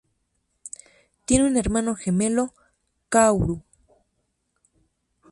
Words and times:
Tiene 1.25 1.45
un 1.45 1.57
hermano 1.57 1.93
gemelo, 1.95 2.55
Kaoru. 3.09 3.61